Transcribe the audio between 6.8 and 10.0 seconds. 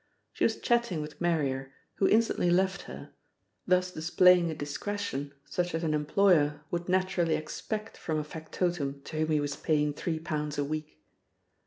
naturally expect from a factotum to whom he was paying